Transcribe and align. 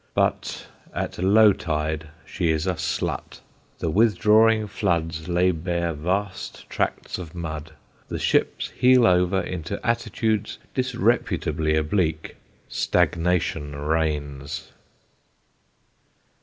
But 0.15 0.65
at 0.95 1.19
low 1.19 1.53
tide 1.53 2.07
she 2.25 2.49
is 2.49 2.65
a 2.65 2.73
slut: 2.73 3.39
the 3.77 3.91
withdrawing 3.91 4.65
floods 4.65 5.27
lay 5.29 5.51
bare 5.51 5.93
vast 5.93 6.67
tracts 6.71 7.19
of 7.19 7.35
mud; 7.35 7.73
the 8.07 8.17
ships 8.17 8.69
heel 8.69 9.05
over 9.05 9.39
into 9.39 9.79
attitudes 9.85 10.57
disreputably 10.73 11.75
oblique; 11.75 12.35
stagnation 12.67 13.75
reigns. 13.75 14.71